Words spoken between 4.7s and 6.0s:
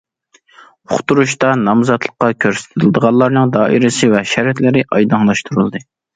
ئايدىڭلاشتۇرۇلدى.